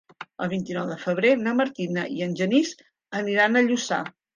[0.45, 2.77] El vint-i-nou de febrer na Martina i en Genís
[3.23, 4.07] aniran a Lluçà.